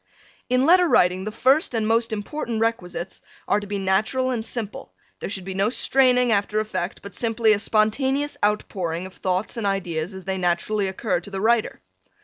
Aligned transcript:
In 0.49 0.65
letter 0.65 0.87
writing 0.89 1.25
the 1.25 1.31
first 1.31 1.75
and 1.75 1.87
most 1.87 2.11
important 2.11 2.59
requisites 2.59 3.21
are 3.47 3.59
to 3.59 3.67
be 3.67 3.77
natural 3.77 4.31
and 4.31 4.43
simple; 4.43 4.93
there 5.19 5.29
should 5.29 5.45
be 5.45 5.53
no 5.53 5.69
straining 5.69 6.31
after 6.31 6.59
effect, 6.59 7.03
but 7.03 7.13
simply 7.13 7.53
a 7.53 7.59
spontaneous 7.59 8.35
out 8.41 8.67
pouring 8.67 9.05
of 9.05 9.13
thoughts 9.13 9.57
and 9.57 9.67
ideas 9.67 10.15
as 10.15 10.25
they 10.25 10.39
naturally 10.39 10.87
occur 10.87 11.19
to 11.19 11.29
the 11.29 11.39
writer. 11.39 11.81